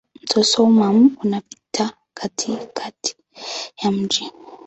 [0.23, 3.15] Mto Soummam unapita katikati
[3.83, 4.31] ya mji.